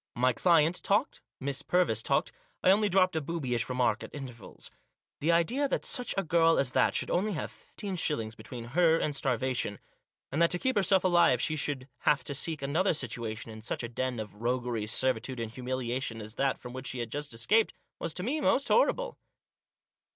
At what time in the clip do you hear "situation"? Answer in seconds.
12.95-13.51